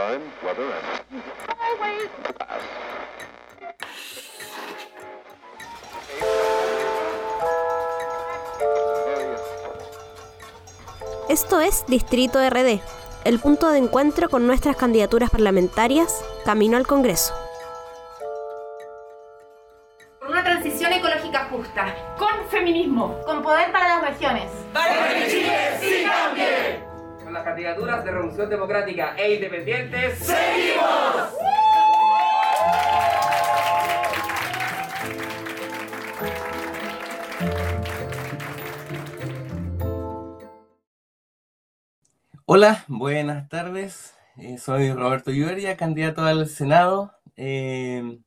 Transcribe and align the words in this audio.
time, 0.00 0.22
weather, 0.42 0.64
and 0.64 1.22
always. 1.58 2.10
Esto 11.28 11.60
es 11.60 11.84
Distrito 11.86 12.38
RD, 12.38 12.80
el 13.24 13.38
punto 13.38 13.70
de 13.70 13.78
encuentro 13.78 14.28
con 14.28 14.46
nuestras 14.46 14.76
candidaturas 14.76 15.30
parlamentarias 15.30 16.24
camino 16.44 16.76
al 16.76 16.86
Congreso. 16.86 17.34
Con 20.18 20.30
una 20.30 20.42
transición 20.42 20.92
ecológica 20.92 21.48
justa, 21.50 22.16
con 22.18 22.48
feminismo, 22.50 23.16
con 23.24 23.42
poder 23.42 23.70
para 23.70 24.00
las 24.00 24.08
regiones. 24.08 24.50
¡Para 24.72 25.08
que 25.14 25.28
Chile 25.30 25.78
sí 25.80 26.04
cambie! 26.04 26.89
Con 27.30 27.34
las 27.36 27.44
candidaturas 27.44 28.04
de 28.04 28.10
Revolución 28.10 28.50
Democrática 28.50 29.14
e 29.16 29.34
Independientes, 29.34 30.18
¡seguimos! 30.18 31.28
Hola, 42.46 42.84
buenas 42.88 43.48
tardes. 43.48 44.12
Eh, 44.36 44.58
soy 44.58 44.92
Roberto 44.92 45.30
Lluveria, 45.30 45.76
candidato 45.76 46.22
al 46.22 46.48
Senado. 46.48 47.12
Eh, 47.36 48.18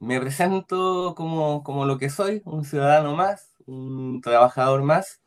me 0.00 0.20
presento 0.20 1.14
como, 1.14 1.62
como 1.62 1.84
lo 1.84 1.96
que 1.96 2.10
soy, 2.10 2.42
un 2.44 2.64
ciudadano 2.64 3.14
más, 3.14 3.54
un 3.66 4.20
trabajador 4.20 4.82
más, 4.82 5.22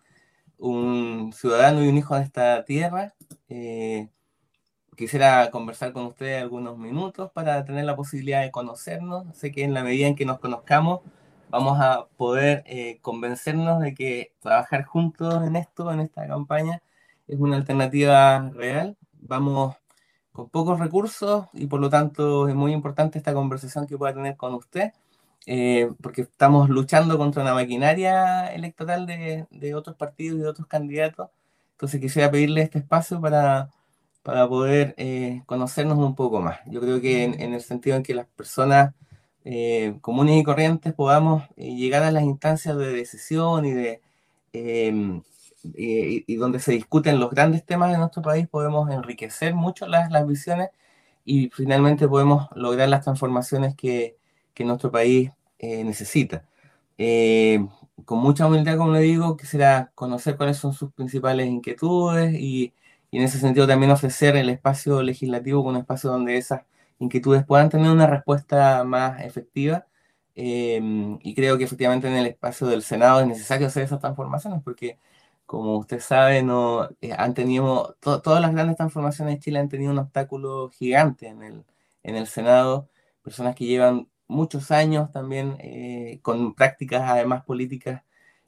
un 0.58 1.34
ciudadano 1.34 1.84
y 1.84 1.88
un 1.88 1.98
hijo 1.98 2.16
de 2.16 2.24
esta 2.24 2.64
tierra. 2.66 3.14
Eh, 3.50 4.10
quisiera 4.96 5.52
conversar 5.52 5.94
con 5.94 6.06
ustedes 6.06 6.42
algunos 6.42 6.78
minutos 6.78 7.32
para 7.32 7.66
tener 7.66 7.86
la 7.86 7.96
posibilidad 7.96 8.42
de 8.42 8.52
conocernos. 8.52 9.26
Sé 9.38 9.52
que 9.52 9.64
en 9.64 9.74
la 9.74 9.84
medida 9.84 10.08
en 10.08 10.16
que 10.16 10.26
nos 10.26 10.40
conozcamos 10.40 11.02
vamos 11.50 11.80
a 11.80 12.08
poder 12.18 12.64
eh, 12.66 13.00
convencernos 13.02 13.82
de 13.82 13.94
que 13.94 14.34
trabajar 14.42 14.84
juntos 14.84 15.46
en 15.46 15.56
esto, 15.56 15.92
en 15.92 16.02
esta 16.02 16.28
campaña, 16.28 16.82
es 17.28 17.40
una 17.40 17.56
alternativa 17.58 18.50
real. 18.54 18.98
Vamos 19.22 19.76
con 20.32 20.50
pocos 20.50 20.80
recursos 20.80 21.48
y 21.54 21.68
por 21.68 21.80
lo 21.80 21.90
tanto 21.90 22.50
es 22.50 22.56
muy 22.56 22.74
importante 22.74 23.18
esta 23.18 23.34
conversación 23.34 23.88
que 23.88 23.98
pueda 23.98 24.14
tener 24.14 24.36
con 24.36 24.54
usted, 24.54 24.92
eh, 25.48 25.92
porque 26.02 26.22
estamos 26.24 26.70
luchando 26.70 27.18
contra 27.18 27.44
una 27.44 27.54
maquinaria 27.54 28.48
electoral 28.54 29.06
de, 29.06 29.46
de, 29.52 29.76
otros 29.76 29.96
partidos 29.96 30.40
y 30.40 30.42
de 30.42 30.48
otros 30.48 30.68
candidatos. 30.68 31.30
Entonces 31.74 32.02
quisiera 32.02 32.32
pedirle 32.32 32.62
este 32.62 32.80
espacio 32.80 33.22
para, 33.22 33.70
para 34.24 34.48
poder 34.48 34.96
eh, 34.98 35.44
conocernos 35.46 35.98
un 36.00 36.16
poco 36.16 36.42
más. 36.42 36.60
Yo 36.68 36.82
creo 36.82 37.02
que 37.02 37.24
en, 37.26 37.54
el 37.54 37.62
sentido 37.62 37.96
en 37.98 38.04
que 38.04 38.16
las 38.16 38.28
personas 38.28 38.94
eh, 39.44 39.98
comunes 40.02 40.40
y 40.42 40.44
corrientes 40.44 40.94
podamos 40.94 41.44
llegar 41.58 42.04
a 42.04 42.12
las 42.12 42.24
instancias 42.24 42.78
de 42.78 42.94
decisión 42.94 43.66
y 43.66 43.74
de 43.74 44.02
em, 44.54 45.22
y, 45.76 46.24
y, 46.32 46.36
donde 46.38 46.60
se 46.60 46.72
discuten 46.72 47.20
los 47.20 47.32
grandes 47.32 47.66
temas 47.66 47.92
de 47.92 47.98
nuestro 47.98 48.22
país, 48.22 48.48
podemos 48.48 48.90
enriquecer 48.92 49.56
mucho 49.56 49.88
las, 49.88 50.12
las 50.12 50.28
visiones 50.28 50.70
y 51.26 51.50
finalmente 51.50 52.08
podemos 52.08 52.48
lograr 52.56 52.90
las 52.90 53.04
transformaciones 53.04 53.76
que, 53.76 54.18
que 54.54 54.64
nuestro 54.64 54.92
país 54.92 55.32
eh, 55.60 55.84
necesita. 55.84 56.46
Eh, 56.98 57.66
con 58.06 58.20
mucha 58.20 58.48
humildad, 58.48 58.78
como 58.78 58.94
le 58.94 59.02
digo, 59.02 59.38
quisiera 59.38 59.92
conocer 59.96 60.38
cuáles 60.38 60.58
son 60.58 60.74
sus 60.74 60.92
principales 60.94 61.48
inquietudes 61.48 62.34
y, 62.34 62.74
y, 63.12 63.18
en 63.18 63.24
ese 63.24 63.40
sentido 63.40 63.68
también 63.68 63.92
ofrecer 63.92 64.36
el 64.36 64.50
espacio 64.50 65.02
legislativo 65.04 65.60
como 65.64 65.72
un 65.72 65.78
espacio 65.82 66.12
donde 66.12 66.38
esas 66.38 66.64
inquietudes 67.00 67.46
puedan 67.46 67.70
tener 67.70 67.92
una 67.92 68.08
respuesta 68.08 68.84
más 68.84 69.22
efectiva. 69.22 69.88
Eh, 70.36 70.82
y 71.22 71.34
creo 71.36 71.58
que 71.58 71.64
efectivamente 71.64 72.08
en 72.08 72.16
el 72.16 72.26
espacio 72.28 72.68
del 72.68 72.84
Senado 72.84 73.22
es 73.22 73.28
necesario 73.28 73.68
hacer 73.68 73.84
esas 73.84 74.02
transformaciones 74.02 74.62
porque 74.64 75.00
como 75.46 75.78
usted 75.78 76.00
sabe, 76.02 76.44
no, 76.44 76.90
eh, 77.02 77.14
han 77.18 77.34
tenido, 77.34 77.96
to, 78.02 78.22
todas 78.22 78.42
las 78.42 78.52
grandes 78.54 78.78
transformaciones 78.78 79.36
de 79.36 79.40
Chile 79.42 79.60
han 79.60 79.70
tenido 79.70 79.92
un 79.92 80.00
obstáculo 80.00 80.70
gigante 80.70 81.28
en 81.28 81.44
el, 81.44 81.66
en 82.04 82.16
el 82.16 82.28
Senado, 82.28 82.90
personas 83.22 83.56
que 83.56 83.66
llevan 83.66 84.10
muchos 84.28 84.72
años 84.72 85.12
también 85.12 85.58
eh, 85.60 86.20
con 86.22 86.54
prácticas 86.54 87.04
además 87.10 87.44
políticas 87.44 88.02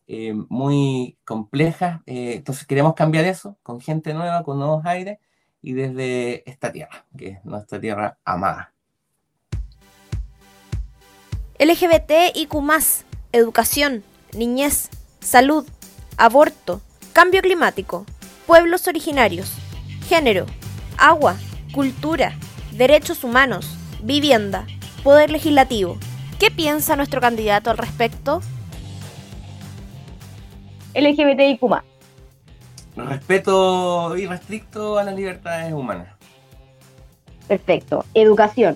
eh, 0.08 0.34
muy 0.50 1.18
complejas. 1.26 2.02
Eh, 2.06 2.36
entonces 2.36 2.66
queremos 2.66 2.94
cambiar 2.96 3.26
eso 3.26 3.58
con 3.64 3.82
gente 3.82 4.14
nueva, 4.14 4.44
con 4.44 4.58
nuevos 4.58 4.86
aires 4.86 5.20
y 5.62 5.74
desde 5.74 6.50
esta 6.50 6.72
tierra, 6.72 7.06
que 7.18 7.30
es 7.30 7.46
nuestra 7.46 7.80
tierra 7.80 8.18
amada. 8.24 8.74
LGBT 11.60 12.36
y 12.36 12.48
educación, 13.32 14.04
niñez, 14.34 14.90
salud, 15.20 15.68
aborto, 16.16 16.82
cambio 17.14 17.42
climático, 17.42 18.06
pueblos 18.46 18.88
originarios, 18.88 19.52
género, 20.08 20.46
agua, 20.98 21.36
cultura, 21.74 22.38
derechos 22.72 23.24
humanos, 23.24 23.76
vivienda, 24.04 24.68
poder 25.07 25.29
legislativo. 25.29 25.97
¿Qué 26.38 26.51
piensa 26.51 26.97
nuestro 26.97 27.22
candidato 27.22 27.72
al 27.72 27.78
respecto? 27.78 28.41
LGBTIQ. 30.94 31.62
Respeto 32.97 34.18
irrestricto 34.18 34.97
a 34.97 35.06
las 35.06 35.16
libertades 35.16 35.72
humanas. 35.72 36.13
Perfecto. 37.47 38.03
Educación. 38.13 38.75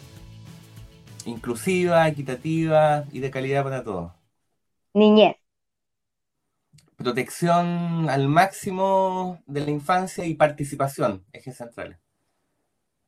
Inclusiva, 1.25 2.07
equitativa 2.07 3.03
y 3.11 3.19
de 3.19 3.29
calidad 3.29 3.65
para 3.65 3.83
todos. 3.83 4.13
Niñez 4.93 5.35
protección 6.95 8.09
al 8.11 8.27
máximo 8.27 9.41
de 9.47 9.61
la 9.61 9.71
infancia 9.71 10.23
y 10.23 10.35
participación, 10.35 11.25
ejes 11.33 11.57
centrales. 11.57 11.97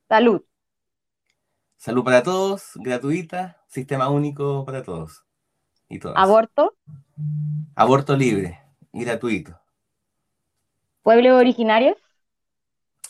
Salud. 0.09 0.41
Salud 1.83 2.05
para 2.05 2.23
todos, 2.23 2.71
gratuita, 2.75 3.61
sistema 3.67 4.07
único 4.07 4.63
para 4.63 4.83
todos 4.83 5.25
y 5.89 5.99
todas. 5.99 6.15
Aborto. 6.17 6.77
Aborto 7.75 8.15
libre 8.15 8.57
y 8.93 9.03
gratuito. 9.03 9.59
Pueblos 11.01 11.33
originarios. 11.33 11.97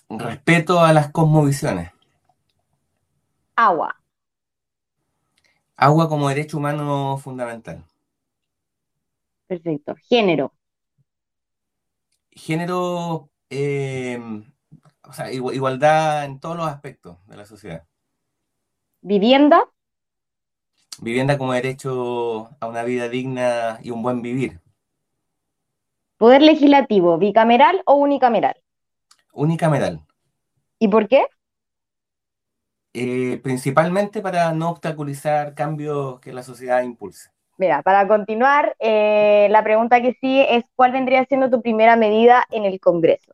Respeto 0.09 0.79
a 0.79 0.91
las 0.91 1.11
cosmovisiones. 1.11 1.91
Agua. 3.55 3.95
Agua 5.75 6.09
como 6.09 6.29
derecho 6.29 6.57
humano 6.57 7.19
fundamental. 7.19 7.85
Perfecto. 9.45 9.93
Género 10.09 10.51
género, 12.31 13.29
eh, 13.51 14.19
o 15.03 15.13
sea, 15.13 15.31
igualdad 15.31 16.25
en 16.25 16.39
todos 16.39 16.57
los 16.57 16.65
aspectos 16.65 17.23
de 17.27 17.37
la 17.37 17.45
sociedad. 17.45 17.85
Vivienda. 19.05 19.69
Vivienda 21.01 21.37
como 21.37 21.51
derecho 21.51 22.49
a 22.61 22.67
una 22.67 22.83
vida 22.83 23.09
digna 23.09 23.77
y 23.83 23.91
un 23.91 24.01
buen 24.01 24.21
vivir. 24.21 24.61
Poder 26.17 26.41
legislativo, 26.41 27.17
bicameral 27.17 27.81
o 27.85 27.95
unicameral. 27.95 28.55
Unicameral. 29.33 29.99
¿Y 30.79 30.87
por 30.87 31.09
qué? 31.09 31.25
Eh, 32.93 33.41
principalmente 33.43 34.21
para 34.21 34.53
no 34.53 34.69
obstaculizar 34.69 35.53
cambios 35.53 36.21
que 36.21 36.31
la 36.31 36.43
sociedad 36.43 36.81
impulse. 36.81 37.29
Mira, 37.57 37.81
para 37.81 38.07
continuar, 38.07 38.73
eh, 38.79 39.47
la 39.49 39.65
pregunta 39.65 40.01
que 40.01 40.13
sigue 40.21 40.55
es, 40.55 40.63
¿cuál 40.75 40.93
vendría 40.93 41.25
siendo 41.25 41.49
tu 41.49 41.61
primera 41.61 41.97
medida 41.97 42.45
en 42.51 42.63
el 42.63 42.79
Congreso? 42.79 43.33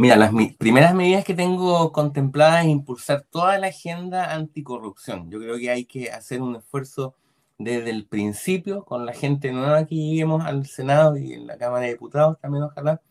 Mira, 0.00 0.16
las 0.16 0.32
mi 0.32 0.46
primeras 0.52 0.94
medidas 0.94 1.26
que 1.26 1.34
tengo 1.34 1.92
contempladas 1.92 2.64
es 2.64 2.70
impulsar 2.70 3.20
toda 3.20 3.58
la 3.58 3.66
agenda 3.66 4.32
anticorrupción. 4.32 5.30
Yo 5.30 5.38
creo 5.38 5.58
que 5.58 5.68
hay 5.70 5.84
que 5.84 6.10
hacer 6.10 6.40
un 6.40 6.56
esfuerzo 6.56 7.14
desde 7.58 7.90
el 7.90 8.06
principio 8.06 8.86
con 8.86 9.04
la 9.04 9.12
gente 9.12 9.52
nueva 9.52 9.84
que 9.84 9.96
lleguemos 9.96 10.42
al 10.46 10.64
Senado 10.64 11.18
y 11.18 11.34
en 11.34 11.46
la 11.46 11.58
Cámara 11.58 11.84
de 11.84 11.92
Diputados 11.92 12.38
también, 12.40 12.64
ojalá, 12.64 13.02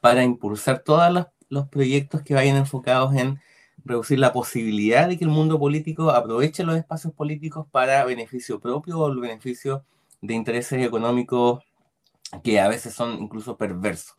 para 0.00 0.22
impulsar 0.22 0.78
todos 0.78 1.12
los, 1.12 1.26
los 1.50 1.68
proyectos 1.68 2.22
que 2.22 2.32
vayan 2.32 2.56
enfocados 2.56 3.14
en 3.14 3.38
reducir 3.84 4.18
la 4.18 4.32
posibilidad 4.32 5.06
de 5.06 5.18
que 5.18 5.24
el 5.24 5.30
mundo 5.30 5.58
político 5.58 6.08
aproveche 6.12 6.64
los 6.64 6.78
espacios 6.78 7.12
políticos 7.12 7.66
para 7.70 8.06
beneficio 8.06 8.58
propio 8.58 9.00
o 9.00 9.12
el 9.12 9.20
beneficio 9.20 9.84
de 10.22 10.32
intereses 10.32 10.82
económicos 10.82 11.62
que 12.42 12.58
a 12.58 12.68
veces 12.68 12.94
son 12.94 13.22
incluso 13.22 13.58
perversos. 13.58 14.16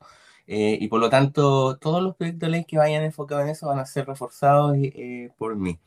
Eh, 0.47 0.77
y 0.79 0.87
por 0.87 0.99
lo 0.99 1.09
tanto, 1.09 1.77
todos 1.77 2.03
los 2.03 2.15
proyectos 2.15 2.47
de 2.47 2.49
ley 2.49 2.65
que 2.65 2.77
vayan 2.77 3.03
enfocados 3.03 3.43
en 3.43 3.49
eso 3.49 3.67
van 3.67 3.79
a 3.79 3.85
ser 3.85 4.05
reforzados 4.07 4.75
eh, 4.77 5.31
por 5.37 5.55
mí. 5.55 5.79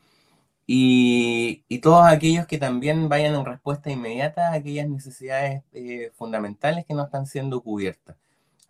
Y, 0.67 1.63
todos 1.81 2.05
aquellos 2.05 2.45
que 2.47 2.57
también 2.59 3.09
vayan 3.09 3.35
en 3.35 3.45
respuesta 3.45 3.91
inmediata 3.91 4.49
a 4.49 4.53
aquellas 4.55 4.87
necesidades 4.89 5.63
eh, 5.73 6.11
fundamentales 6.15 6.85
que 6.85 6.93
no 6.93 7.03
están 7.05 7.25
siendo 7.25 7.61
cubiertas. 7.61 8.17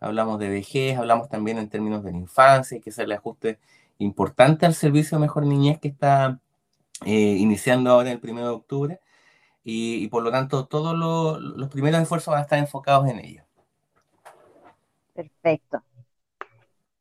hablamos 0.00 0.38
de 0.40 0.48
vejez, 0.50 0.98
hablamos 0.98 1.28
también 1.28 1.58
en 1.58 1.68
términos 1.68 2.04
de 2.04 2.12
la 2.12 2.18
infancia, 2.18 2.76
hay 2.76 2.80
que 2.82 2.90
hacerle 2.90 3.16
ajuste 3.16 3.58
importante 3.98 4.66
al 4.66 4.74
servicio 4.74 5.18
Mejor 5.18 5.46
Niñez 5.46 5.78
que 5.80 5.88
está 5.88 6.40
iniciando 7.06 7.90
ahora 7.90 8.12
el 8.12 8.20
1 8.22 8.42
de 8.42 8.48
octubre 8.48 9.00
y, 9.64 10.08
por 10.08 10.22
lo 10.22 10.30
tanto 10.30 10.66
todos 10.66 10.96
los 10.96 11.68
primeros 11.70 12.00
esfuerzos 12.02 12.32
van 12.32 12.40
a 12.40 12.42
estar 12.44 12.58
enfocados 12.58 13.08
en 13.08 13.20
ello. 13.20 13.44
Perfecto. 15.14 15.82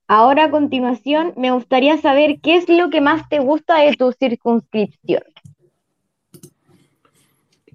Ahora 0.08 0.46
a 0.46 0.52
continuación 0.52 1.34
me 1.38 1.52
gustaría 1.52 1.98
saber 1.98 2.40
qué 2.42 2.56
es 2.56 2.68
lo 2.68 2.90
que 2.90 3.02
más 3.02 3.30
te 3.30 3.40
gusta 3.40 3.80
de 3.80 3.96
tu 3.96 4.12
circunscripción. 4.12 5.24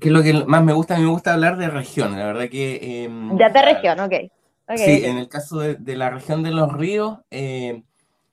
¿Qué 0.00 0.08
es 0.08 0.12
lo 0.12 0.22
que 0.22 0.32
más 0.44 0.64
me 0.64 0.72
gusta? 0.72 0.94
A 0.94 0.98
mí 0.98 1.04
me 1.04 1.10
gusta 1.10 1.32
hablar 1.32 1.56
de 1.56 1.68
región, 1.68 2.18
la 2.18 2.26
verdad 2.26 2.48
que... 2.48 3.04
Em, 3.04 3.38
ya 3.38 3.48
de 3.48 3.62
región, 3.62 4.00
ok. 4.00 4.12
sí, 4.76 5.04
en 5.04 5.18
el 5.18 5.28
caso 5.28 5.58
de, 5.60 5.96
la 5.96 6.10
región 6.10 6.42
de 6.42 6.50
los 6.50 6.72
ríos, 6.72 7.20
eh, 7.30 7.84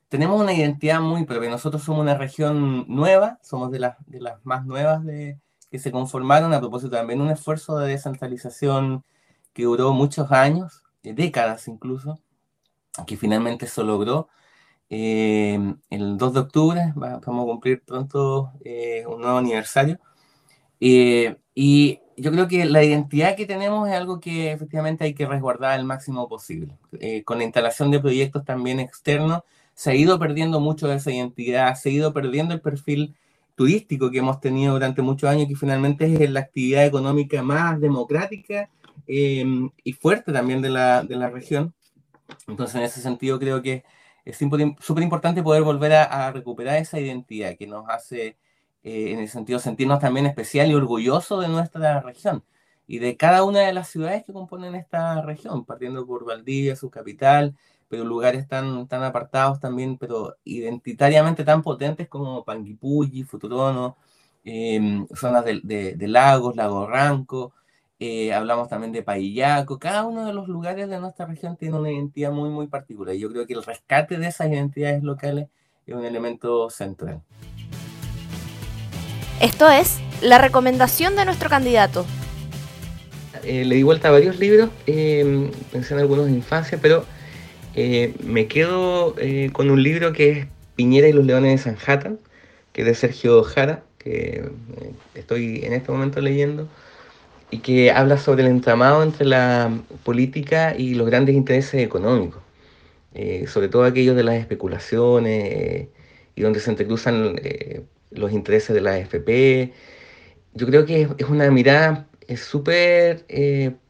tenemos 0.09 0.41
una 0.41 0.51
identidad 0.51 0.99
muy 0.99 1.23
propia. 1.23 1.49
Nosotros 1.49 1.83
somos 1.83 2.01
una 2.01 2.15
región 2.15 2.85
nueva, 2.89 3.39
somos 3.41 3.71
de 3.71 3.79
las, 3.79 3.95
de 4.07 4.19
las 4.19 4.43
más 4.43 4.65
nuevas 4.65 5.05
de, 5.05 5.37
que 5.71 5.79
se 5.79 5.91
conformaron 5.91 6.53
a 6.53 6.59
propósito 6.59 6.91
también 6.91 7.21
un 7.21 7.29
esfuerzo 7.29 7.77
de 7.77 7.87
descentralización 7.89 9.05
que 9.53 9.63
duró 9.63 9.93
muchos 9.93 10.31
años, 10.31 10.83
eh, 10.83 10.90
décadas 11.03 11.67
incluso, 11.67 12.19
que 13.07 13.17
finalmente 13.17 13.67
se 13.67 13.83
logró. 13.83 14.29
Eh, 14.89 15.57
el 15.89 16.17
2 16.17 16.33
de 16.33 16.39
octubre 16.41 16.93
vamos 16.95 17.21
a 17.25 17.45
cumplir 17.45 17.81
pronto 17.83 18.51
eh, 18.63 19.05
un 19.07 19.21
nuevo 19.21 19.37
aniversario. 19.37 19.99
y 20.79 21.99
yo 22.17 22.31
creo 22.31 22.47
que 22.47 22.65
la 22.65 22.83
identidad 22.83 23.35
que 23.35 23.45
tenemos 23.45 23.89
es 23.89 23.95
algo 23.95 24.19
que 24.19 24.51
efectivamente 24.51 25.03
hay 25.05 25.13
que 25.13 25.25
resguardar 25.25 25.71
al 25.71 25.85
máximo 25.85 26.27
posible. 26.27 26.77
con 27.25 27.37
la 27.39 27.45
instalación 27.45 27.91
de 27.91 27.99
proyectos 27.99 28.45
también 28.45 28.79
externos, 28.79 29.41
se 29.73 29.91
ha 29.91 29.95
ido 29.95 30.19
perdiendo 30.19 30.59
mucho 30.59 30.87
de 30.87 30.95
esa 30.97 31.11
identidad, 31.11 31.75
se 31.75 31.89
ha 31.89 31.91
ido 31.91 32.13
perdiendo 32.13 32.53
el 32.53 32.61
perfil 32.61 33.15
turístico 33.55 34.11
que 34.11 34.19
hemos 34.19 34.39
tenido 34.39 34.73
durante 34.73 35.01
muchos 35.01 35.29
años, 35.29 35.47
que 35.47 35.55
finalmente 35.55 36.23
es 36.23 36.29
la 36.31 36.41
actividad 36.41 36.85
económica 36.85 37.41
más 37.43 37.79
democrática 37.79 38.69
eh, 39.07 39.45
y 39.83 39.93
fuerte 39.93 40.31
también 40.33 40.61
de 40.61 40.69
la, 40.69 41.03
de 41.03 41.15
la, 41.15 41.29
región. 41.29 41.73
Entonces, 42.47 42.75
en 42.75 42.83
ese 42.83 43.01
sentido, 43.01 43.39
creo 43.39 43.61
que 43.61 43.83
es 44.25 44.37
súper 44.37 45.03
importante 45.03 45.43
poder 45.43 45.63
volver 45.63 45.93
a, 45.93 46.31
recuperar 46.31 46.77
esa 46.77 46.99
identidad 46.99 47.57
que 47.57 47.67
nos 47.67 47.89
hace, 47.89 48.37
eh, 48.83 49.11
en 49.11 49.19
el 49.19 49.29
sentido, 49.29 49.59
sentirnos 49.59 49.99
también 49.99 50.25
especial 50.25 50.69
y 50.71 50.75
orgulloso 50.75 51.39
de 51.41 51.47
nuestra 51.47 52.01
región 52.01 52.43
y 52.91 52.99
de 52.99 53.15
cada 53.15 53.43
una 53.43 53.61
de 53.61 53.73
las 53.73 53.87
ciudades 53.89 54.25
que 54.25 54.33
componen 54.33 54.75
esta 54.75 55.21
región, 55.21 55.63
partiendo 55.65 56.05
por 56.05 56.25
Valdivia, 56.25 56.75
su 56.75 56.89
capital, 56.89 57.55
pero 57.87 58.03
lugares 58.03 58.47
tan, 58.49 58.87
tan 58.87 59.03
apartados 59.03 59.61
también, 59.61 59.97
pero 59.97 60.35
identitariamente 60.43 61.45
tan 61.45 61.61
potentes 61.61 62.09
como 62.09 62.43
Panguipulli, 62.43 63.23
Futurono, 63.23 63.97
em, 64.43 65.07
zonas 65.15 65.45
de, 65.45 65.95
lagos, 66.07 66.55
Lago 66.57 66.85
Ranco, 66.85 67.53
eh, 68.01 68.33
hablamos 68.33 68.67
también 68.67 68.91
de 68.91 69.03
Paillaco, 69.03 69.77
cada 69.77 70.05
uno 70.05 70.25
de 70.25 70.33
los 70.33 70.47
lugares 70.47 70.89
de 70.89 70.99
nuestra 70.99 71.27
región 71.27 71.55
tiene 71.55 71.77
una 71.77 71.91
identidad 71.91 72.31
muy, 72.31 72.49
muy 72.49 72.65
particular. 72.65 73.13
Y 73.13 73.19
yo 73.19 73.29
creo 73.29 73.45
que 73.45 73.53
el 73.53 73.63
rescate 73.63 74.17
de 74.17 74.27
esas 74.27 74.47
identidades 74.47 75.03
locales 75.03 75.49
es 75.85 75.93
un 75.93 76.03
elemento 76.03 76.71
central. 76.71 77.21
Esto 79.39 79.69
es 79.69 79.99
la 80.23 80.39
recomendación 80.39 81.15
de 81.15 81.25
nuestro 81.25 81.47
candidato. 81.47 82.05
Eh, 83.43 83.65
le 83.65 83.75
di 83.75 83.83
vuelta 83.83 84.07
a 84.07 84.11
varios 84.11 84.39
libros, 84.39 84.71
eh, 84.87 85.51
pensé 85.71 85.93
en 85.93 85.99
algunos 85.99 86.25
de 86.25 86.31
infancia, 86.31 86.79
pero 86.81 87.05
eh, 87.75 88.15
me 88.23 88.47
quedo 88.47 89.15
eh, 89.19 89.51
con 89.53 89.69
un 89.69 89.81
libro 89.83 90.11
que 90.11 90.31
es 90.31 90.47
Piñera 90.75 91.07
y 91.07 91.13
los 91.13 91.25
Leones 91.25 91.51
de 91.51 91.71
Sanhattan, 91.71 92.19
que 92.73 92.81
es 92.81 92.87
de 92.87 92.95
Sergio 92.95 93.43
Jara, 93.43 93.83
que 93.99 94.49
eh, 94.81 94.91
estoy 95.13 95.61
en 95.63 95.73
este 95.73 95.91
momento 95.91 96.19
leyendo, 96.19 96.67
y 97.51 97.59
que 97.59 97.91
habla 97.91 98.17
sobre 98.17 98.43
el 98.43 98.49
entramado 98.49 99.03
entre 99.03 99.25
la 99.25 99.71
política 100.03 100.75
y 100.77 100.95
los 100.95 101.07
grandes 101.07 101.35
intereses 101.35 101.81
económicos, 101.83 102.41
sobre 103.47 103.67
todo 103.67 103.83
aquellos 103.83 104.15
de 104.15 104.23
las 104.23 104.35
especulaciones 104.35 105.87
y 106.35 106.41
donde 106.41 106.59
se 106.59 106.71
entrecruzan 106.71 107.35
los 108.11 108.31
intereses 108.31 108.73
de 108.73 108.81
la 108.81 108.91
AFP. 108.93 109.73
Yo 110.53 110.65
creo 110.67 110.85
que 110.85 111.09
es, 111.17 111.29
una 111.29 111.51
mirada 111.51 112.07
súper 112.35 113.25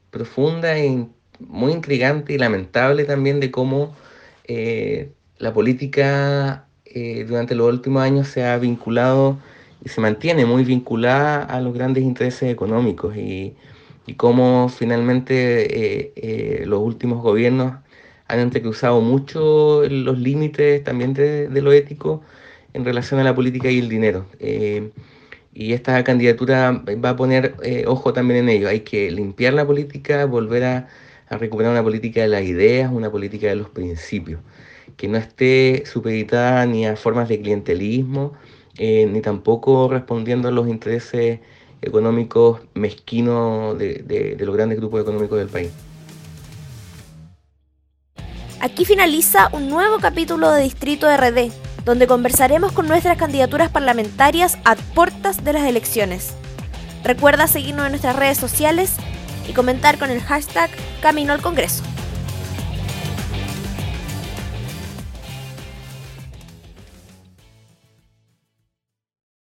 profunda 0.09 0.77
e 0.77 1.07
muy 1.47 1.71
intrigante 1.71 2.33
y 2.33 2.37
lamentable 2.37 3.05
también 3.05 3.39
de 3.39 3.51
cómo 3.51 3.95
eh, 4.45 5.11
la 5.37 5.53
política 5.53 6.67
eh, 6.85 7.25
durante 7.27 7.55
los 7.55 7.67
últimos 7.67 8.03
años 8.03 8.27
se 8.27 8.43
ha 8.43 8.57
vinculado 8.57 9.39
y 9.83 9.89
se 9.89 10.01
mantiene 10.01 10.45
muy 10.45 10.63
vinculada 10.63 11.43
a 11.43 11.61
los 11.61 11.73
grandes 11.73 12.03
intereses 12.03 12.51
económicos 12.51 13.15
y, 13.17 13.55
y 14.07 14.13
cómo 14.15 14.69
finalmente 14.69 16.61
eh, 16.61 16.65
los 16.65 16.81
últimos 16.81 17.21
gobiernos 17.21 17.73
han 18.27 18.39
entrecruzado 18.39 19.01
mucho 19.01 19.83
los 19.89 20.19
límites 20.19 20.83
también 20.83 21.13
de, 21.13 21.49
lo 21.61 21.71
ético 21.73 22.21
en 22.73 22.85
relación 22.85 23.19
a 23.19 23.23
la 23.23 23.35
política 23.35 23.69
y 23.69 23.79
el 23.79 23.89
dinero. 23.89 24.25
y 25.53 25.73
esta 25.73 26.03
candidatura 26.03 26.83
va 27.03 27.09
a 27.09 27.15
poner 27.15 27.55
ojo 27.87 28.13
también 28.13 28.41
en 28.41 28.49
ello. 28.49 28.69
Hay 28.69 28.81
que 28.81 29.11
limpiar 29.11 29.53
la 29.53 29.65
política, 29.65 30.25
volver 30.25 30.63
a 30.63 30.87
a 31.31 31.37
recuperar 31.37 31.71
una 31.71 31.83
política 31.83 32.21
de 32.21 32.27
las 32.27 32.43
ideas, 32.43 32.91
una 32.91 33.09
política 33.09 33.47
de 33.47 33.55
los 33.55 33.69
principios, 33.69 34.41
que 34.97 35.07
no 35.07 35.17
esté 35.17 35.83
supeditada 35.85 36.65
ni 36.65 36.85
a 36.85 36.97
formas 36.97 37.29
de 37.29 37.39
clientelismo, 37.41 38.33
eh, 38.77 39.07
ni 39.11 39.21
tampoco 39.21 39.87
respondiendo 39.87 40.47
a 40.47 40.51
los 40.51 40.67
intereses 40.67 41.39
económicos 41.81 42.61
mezquinos 42.73 43.77
de, 43.77 44.35
de 44.37 44.45
los 44.45 44.55
grandes 44.55 44.77
grupos 44.77 45.01
económicos 45.01 45.39
del 45.39 45.49
país. 45.49 45.71
Aquí 48.61 48.85
finaliza 48.85 49.49
un 49.53 49.69
nuevo 49.69 49.97
capítulo 49.97 50.51
de 50.51 50.61
Distrito 50.61 51.07
RD, 51.09 51.51
donde 51.83 52.05
conversaremos 52.05 52.71
con 52.71 52.87
nuestras 52.87 53.17
candidaturas 53.17 53.71
parlamentarias 53.71 54.59
a 54.65 54.75
puertas 54.75 55.43
de 55.43 55.53
las 55.53 55.63
elecciones. 55.63 56.35
Recuerda 57.03 57.47
seguirnos 57.47 57.87
en 57.87 57.93
nuestras 57.93 58.15
redes 58.15 58.37
sociales 58.37 58.97
y 59.49 59.53
comentar 59.53 59.97
con 59.97 60.11
el 60.11 60.21
hashtag 60.21 60.69
Camino 61.01 61.33
al 61.33 61.41
Congreso. 61.41 61.83